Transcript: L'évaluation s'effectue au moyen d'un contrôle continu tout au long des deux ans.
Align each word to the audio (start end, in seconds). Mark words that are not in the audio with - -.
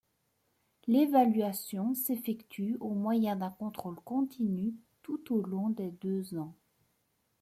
L'évaluation 0.87 1.93
s'effectue 1.93 2.75
au 2.79 2.95
moyen 2.95 3.35
d'un 3.35 3.51
contrôle 3.51 3.97
continu 3.99 4.73
tout 5.03 5.31
au 5.31 5.41
long 5.43 5.69
des 5.69 5.91
deux 5.91 6.35
ans. 6.35 6.55